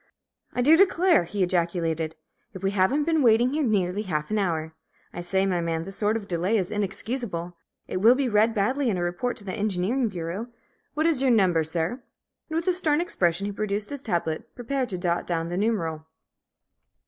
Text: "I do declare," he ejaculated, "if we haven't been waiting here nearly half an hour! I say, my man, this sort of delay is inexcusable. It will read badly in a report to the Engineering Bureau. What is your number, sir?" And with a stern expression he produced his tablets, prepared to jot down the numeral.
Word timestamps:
"I 0.51 0.63
do 0.63 0.75
declare," 0.75 1.25
he 1.25 1.43
ejaculated, 1.43 2.15
"if 2.55 2.63
we 2.63 2.71
haven't 2.71 3.03
been 3.03 3.21
waiting 3.21 3.53
here 3.53 3.61
nearly 3.61 4.01
half 4.01 4.31
an 4.31 4.39
hour! 4.39 4.73
I 5.13 5.21
say, 5.21 5.45
my 5.45 5.61
man, 5.61 5.83
this 5.83 5.95
sort 5.95 6.17
of 6.17 6.27
delay 6.27 6.57
is 6.57 6.71
inexcusable. 6.71 7.55
It 7.87 7.97
will 7.97 8.15
read 8.15 8.55
badly 8.55 8.89
in 8.89 8.97
a 8.97 9.03
report 9.03 9.37
to 9.37 9.43
the 9.43 9.53
Engineering 9.53 10.09
Bureau. 10.09 10.47
What 10.95 11.05
is 11.05 11.21
your 11.21 11.29
number, 11.29 11.63
sir?" 11.63 12.01
And 12.49 12.55
with 12.55 12.67
a 12.67 12.73
stern 12.73 12.99
expression 12.99 13.45
he 13.45 13.51
produced 13.51 13.91
his 13.91 14.01
tablets, 14.01 14.45
prepared 14.55 14.89
to 14.89 14.97
jot 14.97 15.27
down 15.27 15.49
the 15.49 15.55
numeral. 15.57 16.07